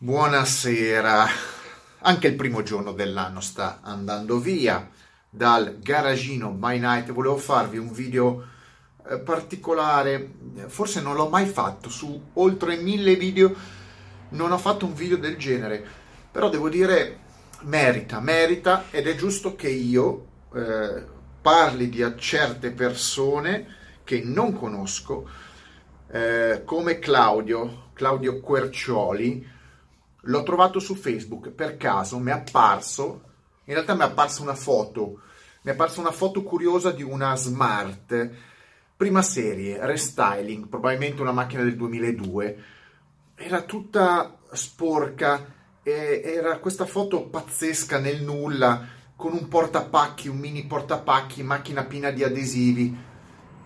Buonasera, 0.00 1.26
anche 2.02 2.28
il 2.28 2.36
primo 2.36 2.62
giorno 2.62 2.92
dell'anno 2.92 3.40
sta 3.40 3.80
andando 3.82 4.38
via. 4.38 4.88
Dal 5.28 5.80
garagino 5.80 6.50
by 6.50 6.78
night. 6.78 7.10
Volevo 7.10 7.36
farvi 7.36 7.78
un 7.78 7.90
video 7.90 8.46
eh, 9.10 9.18
particolare, 9.18 10.34
forse 10.68 11.00
non 11.00 11.16
l'ho 11.16 11.28
mai 11.28 11.46
fatto. 11.46 11.90
Su 11.90 12.26
oltre 12.34 12.76
mille 12.76 13.16
video, 13.16 13.52
non 14.28 14.52
ho 14.52 14.58
fatto 14.58 14.86
un 14.86 14.94
video 14.94 15.16
del 15.16 15.36
genere, 15.36 15.84
però 16.30 16.48
devo 16.48 16.68
dire 16.68 17.18
merita, 17.62 18.20
merita 18.20 18.84
ed 18.92 19.08
è 19.08 19.16
giusto 19.16 19.56
che 19.56 19.68
io 19.68 20.26
eh, 20.54 21.04
parli 21.42 21.88
di 21.88 22.04
certe 22.18 22.70
persone 22.70 23.66
che 24.04 24.22
non 24.24 24.52
conosco, 24.52 25.28
eh, 26.08 26.62
come 26.64 27.00
Claudio, 27.00 27.90
Claudio 27.94 28.38
Quercioli 28.38 29.56
L'ho 30.22 30.42
trovato 30.42 30.80
su 30.80 30.96
Facebook 30.96 31.50
per 31.50 31.76
caso, 31.76 32.18
mi 32.18 32.30
è 32.30 32.34
apparso, 32.34 33.22
in 33.64 33.74
realtà 33.74 33.94
mi 33.94 34.00
è 34.00 34.04
apparsa 34.04 34.42
una 34.42 34.54
foto, 34.54 35.20
mi 35.62 35.70
è 35.70 35.74
apparsa 35.74 36.00
una 36.00 36.10
foto 36.10 36.42
curiosa 36.42 36.90
di 36.90 37.02
una 37.02 37.36
Smart, 37.36 38.30
prima 38.96 39.22
serie, 39.22 39.78
restyling, 39.86 40.66
probabilmente 40.66 41.22
una 41.22 41.32
macchina 41.32 41.62
del 41.62 41.76
2002. 41.76 42.58
Era 43.36 43.62
tutta 43.62 44.36
sporca, 44.52 45.54
era 45.82 46.58
questa 46.58 46.84
foto 46.84 47.22
pazzesca 47.22 48.00
nel 48.00 48.22
nulla, 48.22 48.86
con 49.14 49.32
un 49.32 49.46
portapacchi, 49.46 50.28
un 50.28 50.38
mini 50.38 50.64
portapacchi, 50.64 51.44
macchina 51.44 51.84
piena 51.84 52.10
di 52.10 52.24
adesivi. 52.24 52.96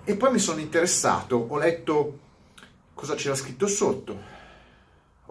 E 0.05 0.17
poi 0.17 0.33
mi 0.33 0.39
sono 0.39 0.61
interessato, 0.61 1.47
ho 1.49 1.59
letto 1.59 2.19
cosa 2.93 3.15
c'era 3.15 3.35
scritto 3.35 3.67
sotto 3.67 4.41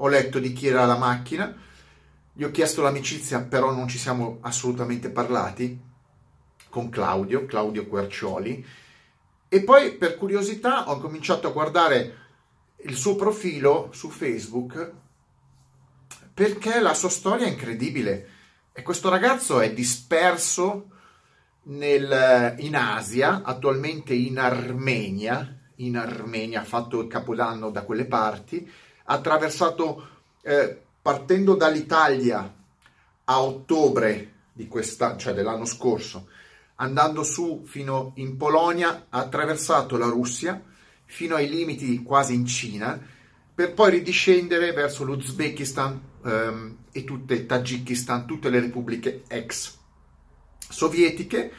ho 0.03 0.07
letto 0.07 0.39
di 0.39 0.51
chi 0.51 0.67
era 0.67 0.85
la 0.85 0.97
macchina, 0.97 1.55
gli 2.33 2.43
ho 2.43 2.49
chiesto 2.49 2.81
l'amicizia, 2.81 3.41
però 3.41 3.71
non 3.71 3.87
ci 3.87 3.99
siamo 3.99 4.39
assolutamente 4.41 5.09
parlati 5.09 5.79
con 6.69 6.89
Claudio, 6.89 7.45
Claudio 7.45 7.85
Quercioli, 7.85 8.65
e 9.47 9.63
poi 9.63 9.91
per 9.97 10.17
curiosità 10.17 10.89
ho 10.89 10.97
cominciato 10.97 11.47
a 11.47 11.51
guardare 11.51 12.17
il 12.83 12.95
suo 12.95 13.15
profilo 13.15 13.89
su 13.91 14.09
Facebook 14.09 14.91
perché 16.33 16.79
la 16.79 16.95
sua 16.95 17.09
storia 17.09 17.45
è 17.45 17.49
incredibile. 17.49 18.29
E 18.73 18.81
questo 18.81 19.09
ragazzo 19.09 19.59
è 19.59 19.71
disperso 19.73 20.87
nel, 21.63 22.55
in 22.59 22.75
Asia, 22.75 23.43
attualmente 23.43 24.15
in 24.15 24.39
Armenia, 24.39 25.59
in 25.75 25.97
Armenia, 25.97 26.61
ha 26.61 26.65
fatto 26.65 27.01
il 27.01 27.07
capodanno 27.07 27.69
da 27.69 27.83
quelle 27.83 28.05
parti, 28.05 28.67
attraversato, 29.11 30.07
eh, 30.41 30.81
partendo 31.01 31.55
dall'Italia 31.55 32.53
a 33.25 33.41
ottobre 33.41 34.33
di 34.53 34.67
questa, 34.67 35.17
cioè 35.17 35.33
dell'anno 35.33 35.65
scorso, 35.65 36.27
andando 36.75 37.23
su 37.23 37.63
fino 37.65 38.13
in 38.15 38.37
Polonia, 38.37 39.07
ha 39.09 39.19
attraversato 39.19 39.97
la 39.97 40.07
Russia 40.07 40.61
fino 41.05 41.35
ai 41.35 41.49
limiti 41.49 42.01
quasi 42.03 42.33
in 42.33 42.45
Cina, 42.45 42.99
per 43.53 43.73
poi 43.73 43.91
ridiscendere 43.91 44.71
verso 44.71 45.03
l'Uzbekistan 45.03 46.01
ehm, 46.23 46.77
e 46.91 47.03
tutte 47.03 47.45
Tagikistan, 47.45 48.25
tutte 48.25 48.49
le 48.49 48.61
repubbliche 48.61 49.23
ex 49.27 49.77
sovietiche, 50.69 51.51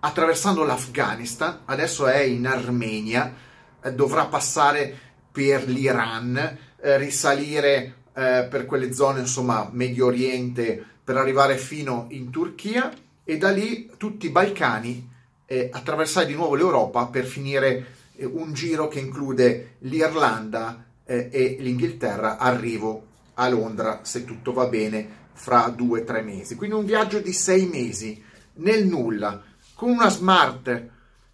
attraversando 0.00 0.64
l'Afghanistan, 0.64 1.60
adesso 1.66 2.06
è 2.06 2.20
in 2.20 2.46
Armenia, 2.46 3.32
eh, 3.80 3.92
dovrà 3.92 4.26
passare 4.26 5.08
per 5.30 5.68
l'Iran, 5.68 6.58
eh, 6.82 6.96
risalire 6.96 7.94
eh, 8.14 8.46
per 8.50 8.66
quelle 8.66 8.92
zone, 8.92 9.20
insomma, 9.20 9.68
Medio 9.72 10.06
Oriente, 10.06 10.84
per 11.02 11.16
arrivare 11.16 11.56
fino 11.56 12.06
in 12.10 12.30
Turchia 12.30 12.92
e 13.24 13.36
da 13.36 13.50
lì 13.50 13.90
tutti 13.96 14.26
i 14.26 14.30
Balcani, 14.30 15.08
eh, 15.46 15.68
attraversare 15.72 16.26
di 16.26 16.34
nuovo 16.34 16.54
l'Europa 16.54 17.06
per 17.06 17.24
finire 17.24 17.86
eh, 18.16 18.24
un 18.24 18.52
giro 18.52 18.88
che 18.88 19.00
include 19.00 19.76
l'Irlanda 19.80 20.84
eh, 21.04 21.28
e 21.32 21.56
l'Inghilterra, 21.60 22.38
arrivo 22.38 23.06
a 23.34 23.48
Londra, 23.48 24.00
se 24.02 24.24
tutto 24.24 24.52
va 24.52 24.66
bene, 24.66 25.18
fra 25.32 25.72
due 25.74 26.02
o 26.02 26.04
tre 26.04 26.22
mesi. 26.22 26.54
Quindi 26.54 26.76
un 26.76 26.84
viaggio 26.84 27.18
di 27.18 27.32
sei 27.32 27.66
mesi, 27.66 28.22
nel 28.54 28.86
nulla, 28.86 29.42
con 29.74 29.90
una 29.90 30.10
smart, 30.10 30.88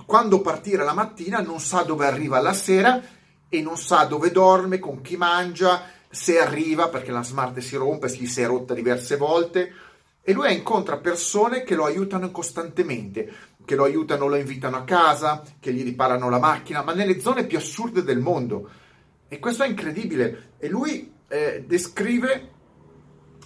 quando 0.04 0.40
partire 0.40 0.84
la 0.84 0.92
mattina, 0.92 1.40
non 1.40 1.60
sa 1.60 1.82
dove 1.82 2.06
arriva 2.06 2.40
la 2.40 2.52
sera 2.52 3.00
e 3.48 3.62
non 3.62 3.76
sa 3.76 4.04
dove 4.04 4.30
dorme, 4.30 4.78
con 4.78 5.00
chi 5.00 5.16
mangia, 5.16 5.82
se 6.08 6.40
arriva 6.40 6.88
perché 6.88 7.12
la 7.12 7.22
smart 7.22 7.58
si 7.60 7.76
rompe, 7.76 8.08
si 8.08 8.26
si 8.26 8.40
è 8.40 8.46
rotta 8.46 8.74
diverse 8.74 9.16
volte 9.16 9.72
e 10.22 10.32
lui 10.32 10.52
incontra 10.52 10.98
persone 10.98 11.62
che 11.62 11.74
lo 11.74 11.84
aiutano 11.84 12.30
costantemente, 12.30 13.32
che 13.64 13.74
lo 13.74 13.84
aiutano, 13.84 14.26
lo 14.26 14.36
invitano 14.36 14.76
a 14.76 14.84
casa, 14.84 15.42
che 15.58 15.72
gli 15.72 15.82
riparano 15.82 16.28
la 16.28 16.38
macchina, 16.38 16.82
ma 16.82 16.92
nelle 16.92 17.20
zone 17.20 17.46
più 17.46 17.58
assurde 17.58 18.02
del 18.02 18.18
mondo. 18.18 18.68
E 19.32 19.38
questo 19.38 19.62
è 19.62 19.68
incredibile. 19.68 20.54
E 20.58 20.68
lui 20.68 21.12
eh, 21.28 21.62
descrive 21.64 22.50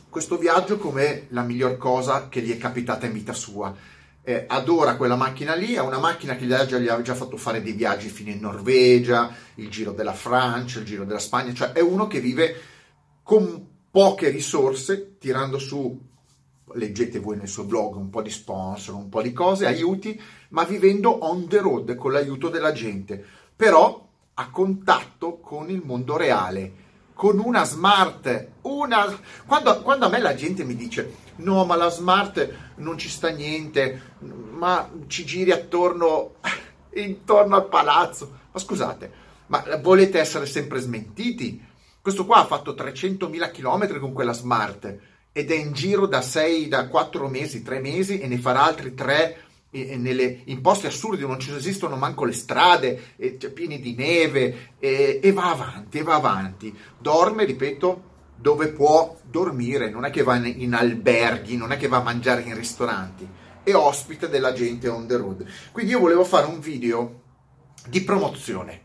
questo 0.09 0.39
viaggio 0.39 0.79
come 0.79 1.27
la 1.29 1.43
miglior 1.43 1.77
cosa 1.77 2.31
che 2.31 2.41
gli 2.41 2.51
è 2.51 2.57
capitata 2.57 3.05
in 3.05 3.13
vita 3.13 3.35
sua. 3.35 3.75
Eh, 4.23 4.47
adora 4.49 4.97
quella 4.97 5.15
macchina 5.15 5.55
lì, 5.55 5.75
è 5.75 5.81
una 5.81 5.99
macchina 5.99 6.37
che 6.37 6.47
gli, 6.47 6.55
ha 6.55 6.65
già, 6.65 6.79
gli 6.79 6.89
ha 6.89 7.03
già 7.03 7.15
fatto 7.15 7.37
fare 7.37 7.61
dei 7.61 7.75
viaggi 7.75 8.09
fino 8.09 8.31
in 8.31 8.41
Norvegia, 8.41 9.31
il 9.57 9.69
giro 9.69 9.93
della 9.93 10.15
Francia, 10.15 10.79
il 10.79 10.87
giro 10.87 11.05
della 11.05 11.19
Spagna, 11.19 11.53
cioè 11.53 11.73
è 11.73 11.81
uno 11.81 12.07
che 12.07 12.21
vive 12.21 12.57
con 13.23 13.69
poche 13.91 14.31
risorse, 14.31 15.19
tirando 15.19 15.59
su, 15.59 16.01
leggete 16.73 17.19
voi 17.19 17.37
nel 17.37 17.49
suo 17.49 17.65
blog, 17.65 17.97
un 17.97 18.09
po' 18.09 18.23
di 18.23 18.31
sponsor, 18.31 18.95
un 18.95 19.11
po' 19.11 19.21
di 19.21 19.35
cose, 19.35 19.67
aiuti, 19.67 20.19
ma 20.49 20.65
vivendo 20.65 21.11
on 21.27 21.47
the 21.47 21.59
road 21.59 21.95
con 21.95 22.13
l'aiuto 22.13 22.49
della 22.49 22.73
gente. 22.73 23.23
Però 23.55 24.04
a 24.35 24.51
contatto 24.51 25.39
con 25.39 25.71
il 25.71 25.83
mondo 25.85 26.17
reale, 26.17 26.83
con 27.15 27.39
una 27.39 27.65
smart, 27.65 28.49
una... 28.63 29.19
Quando, 29.47 29.81
quando, 29.83 30.07
a 30.07 30.09
me 30.09 30.19
la 30.19 30.35
gente 30.35 30.65
mi 30.65 30.75
dice 30.75 31.23
no 31.37 31.65
ma 31.65 31.75
la 31.77 31.89
smart 31.89 32.75
non 32.77 32.99
ci 32.99 33.09
sta 33.09 33.29
niente, 33.29 34.15
ma 34.19 34.89
ci 35.07 35.25
giri 35.25 35.51
attorno, 35.51 36.35
intorno 36.95 37.57
al 37.57 37.69
palazzo, 37.69 38.39
ma 38.53 38.59
scusate, 38.59 39.13
ma 39.47 39.65
volete 39.81 40.19
essere 40.19 40.47
sempre 40.47 40.81
smentiti? 40.81 41.73
Questo 42.01 42.27
qua 42.27 42.39
ha 42.39 42.47
fatto 42.47 42.73
300.000 42.73 43.51
km 43.51 43.99
con 43.99 44.13
quella 44.13 44.33
smart 44.33 44.99
ed 45.33 45.51
è 45.51 45.55
in 45.55 45.73
giro 45.73 46.07
da 46.07 46.21
6, 46.21 46.69
da 46.69 46.87
4 46.87 47.29
mesi, 47.29 47.63
3 47.63 47.81
mesi 47.81 48.21
e 48.21 48.27
ne 48.27 48.39
farà 48.39 48.65
altri 48.65 48.95
3 48.95 49.43
nelle, 49.97 50.43
in 50.45 50.61
posti 50.61 50.87
assurdi 50.87 51.23
non 51.23 51.41
ci 51.41 51.53
esistono 51.55 51.97
manco 51.97 52.25
le 52.25 52.33
strade, 52.33 53.15
e, 53.17 53.37
cioè, 53.39 53.51
pieni 53.51 53.81
di 53.81 53.95
neve, 53.95 54.75
e, 54.79 55.21
e 55.23 55.33
va 55.33 55.51
avanti, 55.51 55.99
e 55.99 56.03
va 56.03 56.15
avanti. 56.15 56.77
Dorme, 56.99 57.45
ripeto, 57.45 58.13
dove 58.37 58.69
può 58.69 59.17
dormire, 59.23 59.91
non 59.91 60.05
è 60.05 60.11
che 60.11 60.23
va 60.23 60.37
in, 60.37 60.61
in 60.61 60.75
alberghi, 60.75 61.57
non 61.57 61.73
è 61.73 61.77
che 61.77 61.89
va 61.89 61.99
a 61.99 62.03
mangiare 62.03 62.43
in 62.43 62.55
ristoranti, 62.55 63.27
è 63.63 63.75
ospite 63.75 64.29
della 64.29 64.53
gente 64.53 64.89
on 64.89 65.07
the 65.07 65.17
road. 65.17 65.45
Quindi 65.73 65.93
io 65.93 66.01
volevo 66.01 66.25
fare 66.25 66.47
un 66.47 66.61
video 66.61 67.23
di 67.87 68.03
promozione. 68.03 68.83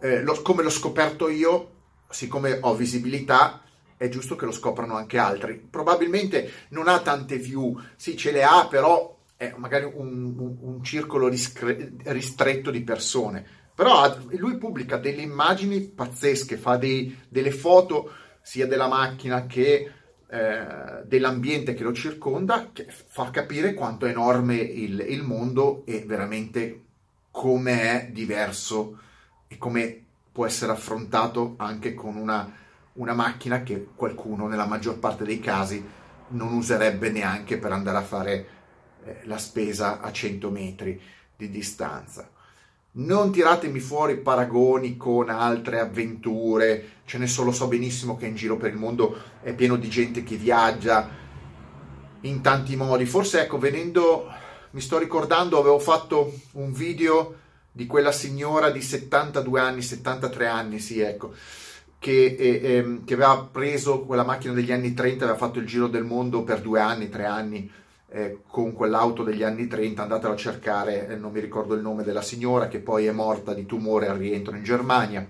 Eh, 0.00 0.22
lo, 0.22 0.40
come 0.42 0.62
l'ho 0.62 0.70
scoperto 0.70 1.28
io, 1.28 1.72
siccome 2.08 2.58
ho 2.60 2.74
visibilità, 2.74 3.62
è 3.96 4.08
giusto 4.08 4.36
che 4.36 4.44
lo 4.44 4.52
scoprano 4.52 4.96
anche 4.96 5.18
altri. 5.18 5.54
Probabilmente 5.56 6.66
non 6.70 6.86
ha 6.86 7.00
tante 7.00 7.38
view, 7.38 7.80
sì 7.96 8.16
ce 8.16 8.30
le 8.30 8.44
ha, 8.44 8.66
però 8.68 9.15
è 9.36 9.54
magari 9.56 9.84
un, 9.84 10.34
un, 10.38 10.56
un 10.60 10.82
circolo 10.82 11.28
riscre- 11.28 11.92
ristretto 12.04 12.70
di 12.70 12.82
persone, 12.82 13.44
però 13.74 14.16
lui 14.30 14.56
pubblica 14.56 14.96
delle 14.96 15.22
immagini 15.22 15.80
pazzesche, 15.82 16.56
fa 16.56 16.76
dei, 16.76 17.16
delle 17.28 17.50
foto 17.50 18.10
sia 18.40 18.66
della 18.66 18.88
macchina 18.88 19.46
che 19.46 19.92
eh, 20.28 20.66
dell'ambiente 21.04 21.74
che 21.74 21.82
lo 21.82 21.92
circonda, 21.92 22.70
che 22.72 22.86
fa 22.88 23.30
capire 23.30 23.74
quanto 23.74 24.06
è 24.06 24.10
enorme 24.10 24.56
il, 24.56 25.04
il 25.08 25.22
mondo 25.22 25.82
e 25.84 26.04
veramente 26.06 26.82
come 27.30 27.82
è 27.82 28.10
diverso 28.10 28.98
e 29.46 29.58
come 29.58 30.02
può 30.32 30.46
essere 30.46 30.72
affrontato 30.72 31.54
anche 31.58 31.94
con 31.94 32.16
una, 32.16 32.50
una 32.94 33.12
macchina 33.12 33.62
che 33.62 33.88
qualcuno 33.94 34.48
nella 34.48 34.66
maggior 34.66 34.98
parte 34.98 35.24
dei 35.24 35.38
casi 35.38 35.84
non 36.28 36.54
userebbe 36.54 37.10
neanche 37.10 37.58
per 37.58 37.72
andare 37.72 37.98
a 37.98 38.02
fare 38.02 38.46
eh, 39.06 39.20
la 39.24 39.38
spesa 39.38 40.00
a 40.00 40.10
100 40.10 40.50
metri 40.50 41.00
di 41.36 41.48
distanza. 41.48 42.28
Non 42.98 43.30
tiratemi 43.30 43.78
fuori 43.78 44.16
paragoni 44.16 44.96
con 44.96 45.28
altre 45.28 45.78
avventure, 45.78 47.02
ce 47.04 47.18
ne 47.18 47.26
so, 47.26 47.48
so 47.52 47.68
benissimo 47.68 48.16
che 48.16 48.26
in 48.26 48.34
giro 48.34 48.56
per 48.56 48.72
il 48.72 48.78
mondo 48.78 49.16
è 49.42 49.52
pieno 49.54 49.76
di 49.76 49.88
gente 49.88 50.24
che 50.24 50.36
viaggia 50.36 51.08
in 52.22 52.40
tanti 52.40 52.74
modi. 52.74 53.06
Forse 53.06 53.42
ecco, 53.42 53.58
venendo, 53.58 54.26
mi 54.70 54.80
sto 54.80 54.98
ricordando, 54.98 55.58
avevo 55.58 55.78
fatto 55.78 56.32
un 56.52 56.72
video 56.72 57.34
di 57.70 57.86
quella 57.86 58.12
signora 58.12 58.70
di 58.70 58.80
72 58.80 59.60
anni, 59.60 59.82
73 59.82 60.46
anni, 60.46 60.78
sì, 60.80 61.00
ecco, 61.00 61.34
che, 61.98 62.34
eh, 62.38 62.60
eh, 62.62 63.00
che 63.04 63.14
aveva 63.14 63.46
preso 63.52 64.00
quella 64.00 64.24
macchina 64.24 64.54
degli 64.54 64.72
anni 64.72 64.94
30, 64.94 65.24
aveva 65.24 65.38
fatto 65.38 65.58
il 65.58 65.66
giro 65.66 65.86
del 65.86 66.04
mondo 66.04 66.42
per 66.42 66.60
due 66.60 66.80
anni, 66.80 67.08
tre 67.08 67.26
anni 67.26 67.70
eh, 68.08 68.42
con 68.46 68.72
quell'auto 68.72 69.22
degli 69.22 69.42
anni 69.42 69.66
30, 69.66 70.02
andatelo 70.02 70.32
a 70.32 70.36
cercare, 70.36 71.08
eh, 71.08 71.16
non 71.16 71.32
mi 71.32 71.40
ricordo 71.40 71.74
il 71.74 71.82
nome 71.82 72.04
della 72.04 72.22
signora 72.22 72.68
che 72.68 72.78
poi 72.78 73.06
è 73.06 73.12
morta 73.12 73.52
di 73.52 73.66
tumore 73.66 74.08
al 74.08 74.18
rientro 74.18 74.54
in 74.56 74.62
Germania. 74.62 75.26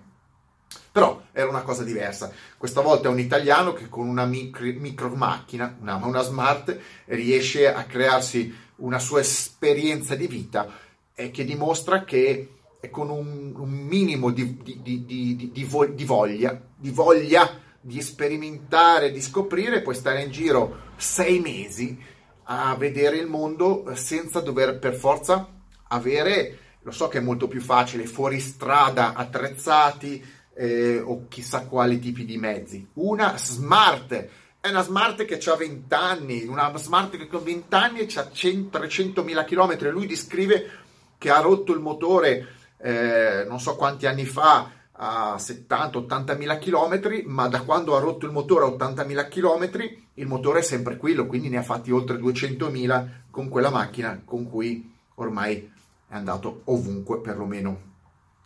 Però 0.93 1.23
era 1.32 1.49
una 1.49 1.62
cosa 1.62 1.84
diversa. 1.84 2.32
Questa 2.56 2.81
volta 2.81 3.08
è 3.08 3.11
un 3.11 3.19
italiano 3.19 3.73
che 3.73 3.88
con 3.88 4.08
una 4.08 4.25
micro, 4.25 4.64
micro 4.64 5.08
macchina, 5.14 5.76
una, 5.81 5.96
una 5.96 6.23
smart, 6.23 6.78
riesce 7.06 7.73
a 7.73 7.84
crearsi 7.84 8.55
una 8.76 8.99
sua 8.99 9.20
esperienza 9.20 10.14
di 10.14 10.26
vita 10.26 10.69
e 11.14 11.31
che 11.31 11.44
dimostra 11.44 12.05
che 12.05 12.50
con 12.90 13.11
un, 13.11 13.52
un 13.56 13.70
minimo 13.70 14.31
di, 14.31 14.58
di, 14.62 15.05
di, 15.05 15.50
di, 15.52 15.64
voglia, 16.05 16.61
di 16.76 16.90
voglia 16.90 17.64
di 17.81 18.00
sperimentare, 18.00 19.12
di 19.12 19.20
scoprire, 19.20 19.82
puoi 19.82 19.94
stare 19.94 20.23
in 20.23 20.31
giro 20.31 20.84
sei 20.96 21.40
mesi 21.40 21.99
a 22.48 22.75
vedere 22.76 23.16
il 23.16 23.26
mondo 23.26 23.84
senza 23.94 24.40
dover 24.40 24.78
per 24.78 24.94
forza 24.94 25.48
avere, 25.88 26.58
lo 26.82 26.90
so 26.90 27.08
che 27.08 27.19
è 27.19 27.20
molto 27.20 27.48
più 27.48 27.60
facile, 27.60 28.06
fuori 28.06 28.40
strada, 28.40 29.14
attrezzati 29.14 30.25
eh, 30.54 31.00
o 31.00 31.26
chissà 31.28 31.66
quali 31.66 31.98
tipi 31.98 32.25
di 32.25 32.38
mezzi. 32.38 32.87
Una 32.94 33.37
smart, 33.37 34.28
è 34.60 34.69
una 34.69 34.82
smart 34.82 35.25
che 35.25 35.38
ha 35.50 35.56
20 35.56 35.94
anni, 35.94 36.44
una 36.44 36.76
smart 36.76 37.16
che 37.16 37.26
con 37.26 37.43
20 37.43 37.75
anni 37.75 38.00
ha 38.00 38.04
300.000 38.04 39.44
km, 39.44 39.90
lui 39.90 40.06
descrive 40.06 40.70
che 41.19 41.31
ha 41.31 41.40
rotto 41.40 41.72
il 41.72 41.81
motore 41.81 42.54
eh, 42.78 43.44
non 43.49 43.58
so 43.58 43.75
quanti 43.76 44.06
anni 44.06 44.26
fa 44.26 44.70
a 44.98 45.37
70-80 45.37 46.37
mila 46.37 46.58
chilometri, 46.58 47.25
ma 47.26 47.48
da 47.48 47.62
quando 47.62 47.96
ha 47.96 48.00
rotto 48.00 48.26
il 48.26 48.32
motore 48.32 48.64
a 48.64 48.69
80 48.69 49.04
mila 49.04 49.28
chilometri, 49.28 50.08
il 50.14 50.26
motore 50.26 50.60
è 50.60 50.62
sempre 50.62 50.96
quello, 50.96 51.26
quindi 51.26 51.48
ne 51.48 51.58
ha 51.58 51.62
fatti 51.62 51.90
oltre 51.90 52.19
200 52.19 52.70
mila 52.70 53.06
con 53.31 53.48
quella 53.48 53.70
macchina 53.70 54.22
con 54.25 54.48
cui 54.48 54.93
ormai 55.16 55.72
è 56.08 56.14
andato 56.14 56.60
ovunque, 56.64 57.20
perlomeno 57.20 57.94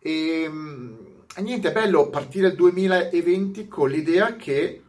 e 0.07 0.51
niente, 1.41 1.71
è 1.71 1.73
bello 1.73 2.11
partire 2.11 2.49
il 2.49 2.57
2020 2.57 3.67
con 3.69 3.89
l'idea 3.89 4.37
che 4.37 4.83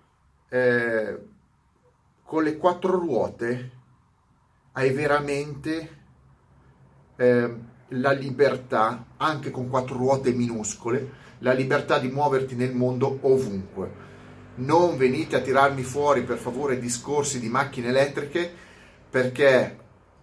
eh, 0.49 1.19
con 2.21 2.43
le 2.43 2.57
quattro 2.57 2.99
ruote 2.99 3.71
hai 4.73 4.91
veramente 4.91 5.89
eh, 7.15 7.55
la 7.87 8.11
libertà, 8.11 9.05
anche 9.15 9.51
con 9.51 9.69
quattro 9.69 9.95
ruote 9.95 10.33
minuscole, 10.33 11.11
la 11.39 11.53
libertà 11.53 11.97
di 11.97 12.09
muoverti 12.09 12.55
nel 12.55 12.75
mondo 12.75 13.19
ovunque. 13.21 14.03
Non 14.55 14.97
venite 14.97 15.37
a 15.37 15.41
tirarmi 15.41 15.83
fuori 15.83 16.23
per 16.23 16.37
favore 16.37 16.77
discorsi 16.77 17.39
di 17.39 17.47
macchine 17.47 17.87
elettriche 17.87 18.53
perché 19.09 19.79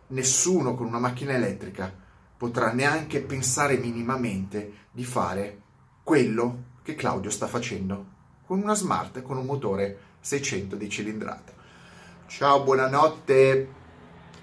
nessuno 0.09 0.75
con 0.75 0.85
una 0.85 0.99
macchina 0.99 1.33
elettrica 1.33 2.01
potrà 2.43 2.73
neanche 2.73 3.21
pensare 3.21 3.77
minimamente 3.77 4.89
di 4.91 5.05
fare 5.05 5.61
quello 6.03 6.65
che 6.83 6.97
Claudio 6.97 7.31
sta 7.31 7.47
facendo 7.47 8.05
con 8.47 8.61
una 8.61 8.75
smart 8.75 9.23
con 9.23 9.37
un 9.37 9.47
motore 9.47 9.97
600 10.19 10.75
di 10.75 10.89
cilindrata. 10.89 11.53
Ciao, 12.27 12.65
buonanotte. 12.65 13.82